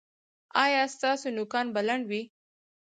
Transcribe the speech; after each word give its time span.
ایا 0.63 0.83
ستاسو 0.95 1.27
نوکان 1.37 1.65
به 1.73 1.81
لنډ 1.87 2.03
وي؟ 2.09 2.21